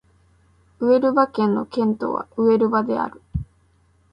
[0.79, 3.21] ウエルバ県の県都はウエルバである